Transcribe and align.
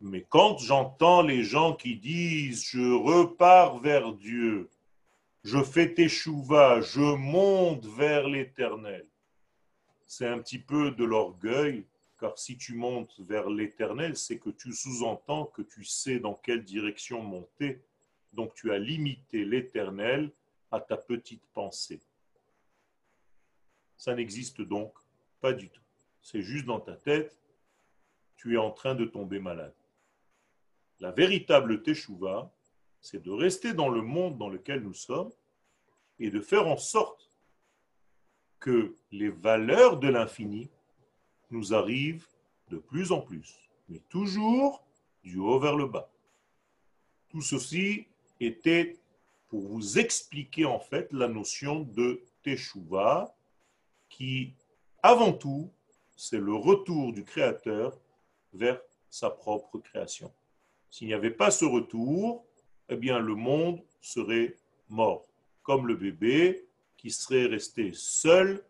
Mais 0.00 0.24
quand 0.28 0.58
j'entends 0.58 1.22
les 1.22 1.42
gens 1.42 1.74
qui 1.74 1.96
disent 1.96 2.64
je 2.70 2.92
repars 2.92 3.78
vers 3.78 4.12
Dieu, 4.12 4.68
je 5.42 5.62
fais 5.62 5.94
teshuva, 5.94 6.80
je 6.80 7.00
monte 7.16 7.86
vers 7.86 8.28
l'éternel, 8.28 9.06
c'est 10.06 10.26
un 10.26 10.38
petit 10.38 10.58
peu 10.58 10.90
de 10.92 11.04
l'orgueil, 11.04 11.84
car 12.18 12.38
si 12.38 12.56
tu 12.56 12.74
montes 12.74 13.20
vers 13.20 13.50
l'éternel, 13.50 14.16
c'est 14.16 14.38
que 14.38 14.50
tu 14.50 14.72
sous-entends 14.72 15.46
que 15.46 15.62
tu 15.62 15.84
sais 15.84 16.18
dans 16.18 16.34
quelle 16.34 16.64
direction 16.64 17.22
monter. 17.22 17.80
Donc 18.32 18.54
tu 18.54 18.72
as 18.72 18.78
limité 18.78 19.44
l'éternel 19.44 20.30
à 20.70 20.80
ta 20.80 20.96
petite 20.96 21.42
pensée. 21.52 22.00
Ça 23.96 24.14
n'existe 24.14 24.60
donc 24.60 24.92
pas 25.40 25.52
du 25.52 25.68
tout. 25.68 25.82
C'est 26.22 26.42
juste 26.42 26.66
dans 26.66 26.80
ta 26.80 26.94
tête, 26.94 27.36
tu 28.36 28.54
es 28.54 28.58
en 28.58 28.70
train 28.70 28.94
de 28.94 29.04
tomber 29.04 29.38
malade. 29.38 29.74
La 31.00 31.10
véritable 31.10 31.82
teshuva, 31.82 32.50
c'est 33.00 33.22
de 33.22 33.30
rester 33.30 33.74
dans 33.74 33.88
le 33.88 34.02
monde 34.02 34.38
dans 34.38 34.48
lequel 34.48 34.82
nous 34.82 34.94
sommes 34.94 35.32
et 36.18 36.30
de 36.30 36.40
faire 36.40 36.66
en 36.66 36.78
sorte 36.78 37.30
que 38.58 38.94
les 39.12 39.28
valeurs 39.28 39.98
de 39.98 40.08
l'infini 40.08 40.70
nous 41.50 41.74
arrivent 41.74 42.26
de 42.70 42.78
plus 42.78 43.12
en 43.12 43.20
plus, 43.20 43.54
mais 43.88 44.00
toujours 44.08 44.84
du 45.22 45.38
haut 45.38 45.60
vers 45.60 45.76
le 45.76 45.86
bas. 45.86 46.10
Tout 47.28 47.42
ceci 47.42 48.06
était 48.40 48.96
pour 49.48 49.68
vous 49.68 49.98
expliquer 49.98 50.64
en 50.64 50.80
fait 50.80 51.12
la 51.12 51.28
notion 51.28 51.80
de 51.80 52.22
Teshuvah, 52.42 53.34
qui 54.08 54.54
avant 55.02 55.32
tout, 55.32 55.70
c'est 56.16 56.40
le 56.40 56.54
retour 56.54 57.12
du 57.12 57.22
Créateur 57.22 57.96
vers 58.52 58.80
sa 59.10 59.30
propre 59.30 59.78
création. 59.78 60.32
S'il 60.90 61.08
n'y 61.08 61.14
avait 61.14 61.30
pas 61.30 61.50
ce 61.50 61.64
retour, 61.64 62.44
eh 62.88 62.96
bien 62.96 63.18
le 63.18 63.34
monde 63.34 63.80
serait 64.00 64.56
mort, 64.88 65.26
comme 65.62 65.86
le 65.86 65.94
bébé 65.94 66.66
qui 66.96 67.10
serait 67.10 67.46
resté 67.46 67.92
seul 67.92 68.64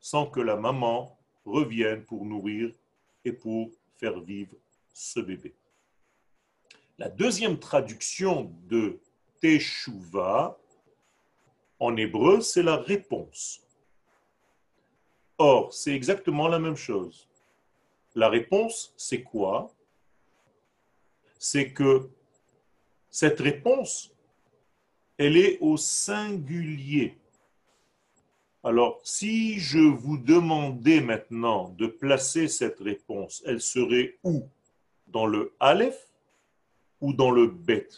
sans 0.00 0.26
que 0.26 0.40
la 0.40 0.56
maman 0.56 1.18
revienne 1.44 2.04
pour 2.04 2.24
nourrir 2.24 2.72
et 3.24 3.32
pour 3.32 3.70
faire 3.96 4.20
vivre 4.20 4.56
ce 4.92 5.20
bébé. 5.20 5.54
La 6.98 7.08
deuxième 7.08 7.58
traduction 7.58 8.52
de 8.68 9.00
Teshuvah 9.40 10.58
en 11.78 11.96
hébreu, 11.96 12.40
c'est 12.42 12.62
la 12.62 12.76
réponse. 12.76 13.62
Or, 15.38 15.72
c'est 15.72 15.94
exactement 15.94 16.48
la 16.48 16.58
même 16.58 16.76
chose. 16.76 17.26
La 18.14 18.28
réponse, 18.28 18.92
c'est 18.98 19.22
quoi? 19.22 19.72
C'est 21.42 21.72
que 21.72 22.10
cette 23.08 23.40
réponse, 23.40 24.12
elle 25.16 25.38
est 25.38 25.56
au 25.62 25.78
singulier. 25.78 27.16
Alors, 28.62 29.00
si 29.04 29.58
je 29.58 29.78
vous 29.78 30.18
demandais 30.18 31.00
maintenant 31.00 31.70
de 31.78 31.86
placer 31.86 32.46
cette 32.46 32.78
réponse, 32.78 33.42
elle 33.46 33.62
serait 33.62 34.18
où? 34.22 34.46
Dans 35.06 35.24
le 35.24 35.54
Aleph 35.60 35.98
ou 37.00 37.14
dans 37.14 37.30
le 37.30 37.46
Bet? 37.46 37.88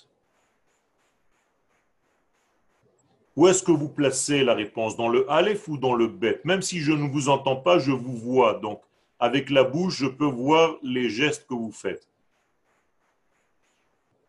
Où 3.34 3.48
est-ce 3.48 3.64
que 3.64 3.72
vous 3.72 3.88
placez 3.88 4.44
la 4.44 4.54
réponse? 4.54 4.96
Dans 4.96 5.08
le 5.08 5.28
Aleph 5.28 5.66
ou 5.66 5.78
dans 5.78 5.94
le 5.94 6.06
Bet? 6.06 6.40
Même 6.44 6.62
si 6.62 6.78
je 6.78 6.92
ne 6.92 7.08
vous 7.08 7.28
entends 7.28 7.56
pas, 7.56 7.80
je 7.80 7.90
vous 7.90 8.16
vois. 8.16 8.60
Donc, 8.60 8.80
avec 9.18 9.50
la 9.50 9.64
bouche, 9.64 9.96
je 9.96 10.06
peux 10.06 10.26
voir 10.26 10.76
les 10.84 11.10
gestes 11.10 11.48
que 11.48 11.54
vous 11.54 11.72
faites. 11.72 12.06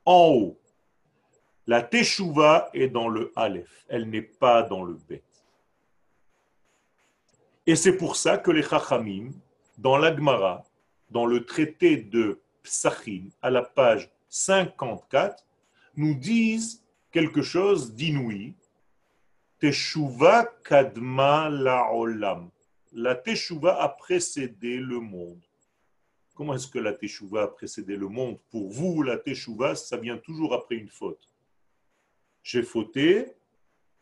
En 0.06 0.34
haut, 0.36 0.60
la 1.66 1.82
Teshuvah 1.82 2.70
est 2.74 2.90
dans 2.90 3.08
le 3.08 3.32
Aleph. 3.36 3.86
Elle 3.88 4.10
n'est 4.10 4.22
pas 4.22 4.64
dans 4.64 4.84
le 4.84 4.96
Bet. 5.08 5.24
Et 7.66 7.76
c'est 7.76 7.96
pour 7.96 8.18
ça 8.18 8.38
que 8.38 8.52
les 8.52 8.64
Chachamim, 8.64 9.32
dans 9.78 9.98
l'Agmara, 9.98 10.66
dans 11.10 11.26
le 11.26 11.46
traité 11.46 11.96
de 11.98 12.42
Psachim, 12.64 13.30
à 13.42 13.50
la 13.50 13.62
page 13.62 14.10
54, 14.28 15.46
nous 15.96 16.16
disent 16.16 16.84
quelque 17.12 17.42
chose 17.42 17.94
d'inouï. 17.94 18.56
Teshuva 19.60 20.46
kadma 20.66 21.50
la'olam. 21.50 22.50
La 22.92 23.16
teshuva 23.16 23.82
a 23.82 23.88
précédé 23.88 24.78
le 24.78 25.00
monde. 25.00 25.42
Comment 26.34 26.56
est-ce 26.56 26.68
que 26.68 26.80
la 26.80 26.94
teshuva 26.94 27.44
a 27.44 27.48
précédé 27.48 27.96
le 27.96 28.08
monde? 28.08 28.40
Pour 28.50 28.70
vous, 28.70 29.04
la 29.04 29.18
teshuva, 29.18 29.76
ça 29.76 29.98
vient 29.98 30.18
toujours 30.18 30.54
après 30.54 30.76
une 30.76 30.90
faute. 30.90 31.34
J'ai 32.42 32.64
fauté, 32.64 33.34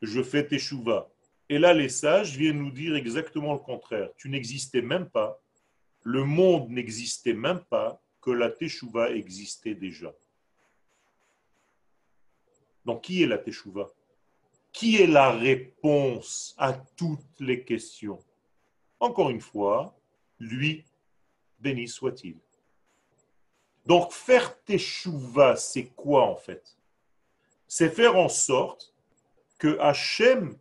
je 0.01 0.23
fais 0.23 0.47
teshuva. 0.47 1.09
Et 1.49 1.59
là, 1.59 1.73
les 1.73 1.89
sages 1.89 2.37
viennent 2.37 2.59
nous 2.59 2.71
dire 2.71 2.95
exactement 2.95 3.53
le 3.53 3.59
contraire. 3.59 4.09
Tu 4.15 4.29
n'existais 4.29 4.81
même 4.81 5.09
pas, 5.09 5.41
le 6.03 6.23
monde 6.23 6.69
n'existait 6.69 7.33
même 7.33 7.59
pas, 7.69 8.01
que 8.21 8.31
la 8.31 8.49
Teshuvah 8.49 9.11
existait 9.11 9.75
déjà. 9.75 10.13
Donc, 12.85 13.03
qui 13.03 13.23
est 13.23 13.27
la 13.27 13.37
Teshuvah 13.37 13.89
Qui 14.71 15.01
est 15.01 15.07
la 15.07 15.31
réponse 15.31 16.55
à 16.57 16.73
toutes 16.73 17.39
les 17.39 17.63
questions? 17.65 18.23
Encore 18.99 19.31
une 19.31 19.41
fois, 19.41 19.97
lui, 20.39 20.85
béni 21.61 21.87
soit-il. 21.87 22.37
Donc, 23.85 24.11
faire 24.11 24.61
Teshuvah, 24.63 25.55
c'est 25.55 25.85
quoi 25.95 26.27
en 26.27 26.35
fait? 26.35 26.77
C'est 27.67 27.89
faire 27.89 28.15
en 28.15 28.29
sorte 28.29 28.93
que 29.57 29.79
Hachem 29.79 30.57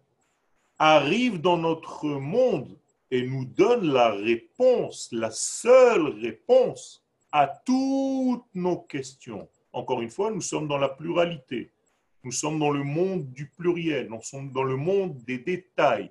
arrive 0.79 1.41
dans 1.41 1.59
notre 1.59 2.07
monde 2.07 2.79
et 3.11 3.27
nous 3.27 3.45
donne 3.45 3.93
la 3.93 4.13
réponse, 4.13 5.09
la 5.13 5.31
seule 5.31 6.07
réponse 6.21 7.05
à 7.33 7.47
toutes 7.47 8.47
nos 8.55 8.79
questions. 8.79 9.49
Encore 9.73 10.01
une 10.01 10.11
fois, 10.11 10.31
nous 10.31 10.41
sommes 10.41 10.69
dans 10.69 10.79
la 10.79 10.89
pluralité. 10.89 11.71
Nous 12.23 12.33
sommes 12.33 12.59
dans 12.59 12.71
le 12.71 12.83
monde 12.83 13.33
du 13.33 13.49
pluriel. 13.49 14.09
Nous 14.09 14.23
sommes 14.23 14.51
dans 14.51 14.63
le 14.63 14.77
monde 14.77 15.23
des 15.25 15.39
détails. 15.39 16.11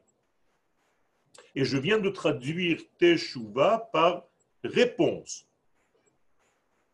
Et 1.56 1.66
je 1.66 1.78
viens 1.78 2.00
de 2.00 2.10
traduire 2.10 2.82
Teshuvah 2.98 3.90
par 3.92 4.29
réponse. 4.64 5.48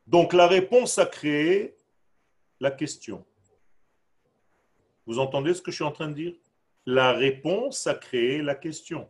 Donc 0.07 0.33
la 0.33 0.47
réponse 0.47 0.99
a 0.99 1.05
créé 1.05 1.75
la 2.59 2.71
question. 2.71 3.25
Vous 5.05 5.19
entendez 5.19 5.53
ce 5.53 5.61
que 5.61 5.71
je 5.71 5.75
suis 5.75 5.83
en 5.83 5.91
train 5.91 6.09
de 6.09 6.13
dire? 6.13 6.33
La 6.85 7.13
réponse 7.13 7.87
a 7.87 7.95
créé 7.95 8.41
la 8.41 8.55
question. 8.55 9.07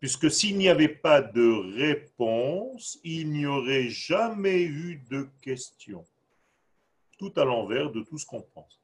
Puisque 0.00 0.30
s'il 0.30 0.58
n'y 0.58 0.68
avait 0.68 0.88
pas 0.88 1.22
de 1.22 1.76
réponse, 1.76 2.98
il 3.04 3.30
n'y 3.30 3.46
aurait 3.46 3.88
jamais 3.88 4.62
eu 4.62 5.00
de 5.08 5.28
question. 5.40 6.04
Tout 7.18 7.32
à 7.36 7.44
l'envers 7.44 7.92
de 7.92 8.00
tout 8.02 8.18
ce 8.18 8.26
qu'on 8.26 8.42
pense. 8.42 8.80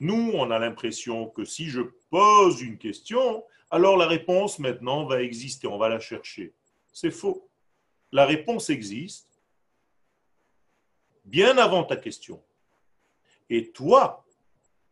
Nous, 0.00 0.32
on 0.34 0.50
a 0.50 0.58
l'impression 0.58 1.28
que 1.28 1.44
si 1.44 1.66
je 1.66 1.82
pose 2.10 2.62
une 2.62 2.78
question, 2.78 3.44
alors 3.70 3.96
la 3.96 4.06
réponse 4.06 4.58
maintenant 4.58 5.04
va 5.04 5.22
exister, 5.22 5.66
on 5.66 5.78
va 5.78 5.90
la 5.90 6.00
chercher. 6.00 6.54
C'est 6.92 7.10
faux. 7.10 7.48
La 8.12 8.26
réponse 8.26 8.68
existe 8.68 9.40
bien 11.24 11.56
avant 11.56 11.84
ta 11.84 11.96
question. 11.96 12.42
Et 13.48 13.70
toi, 13.70 14.24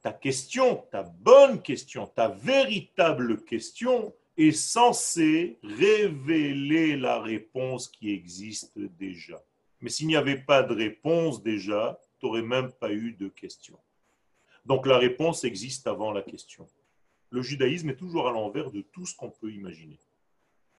ta 0.00 0.12
question, 0.12 0.86
ta 0.91 1.03
bonne 1.03 1.60
question, 1.60 2.06
ta 2.06 2.28
véritable 2.28 3.44
question 3.44 4.14
est 4.38 4.53
censée 4.53 5.58
révéler 5.62 6.97
la 6.97 7.20
réponse 7.20 7.88
qui 7.88 8.10
existe 8.10 8.78
déjà. 8.78 9.42
Mais 9.81 9.91
s'il 9.91 10.06
n'y 10.06 10.16
avait 10.16 10.41
pas 10.41 10.62
de 10.62 10.75
réponse 10.75 11.42
déjà, 11.42 12.00
tu 12.19 12.26
n'aurais 12.26 12.43
même 12.43 12.73
pas 12.73 12.90
eu 12.93 13.12
de 13.12 13.28
question. 13.28 13.78
Donc 14.64 14.87
la 14.87 14.99
réponse 14.99 15.44
existe 15.44 15.87
avant 15.87 16.12
la 16.12 16.23
question. 16.23 16.66
Le 17.31 17.43
judaïsme 17.43 17.90
est 17.90 17.96
toujours 17.96 18.28
à 18.28 18.32
l'envers 18.32 18.70
de 18.70 18.81
tout 18.81 19.05
ce 19.06 19.14
qu'on 19.14 19.31
peut 19.31 19.52
imaginer. 19.52 19.99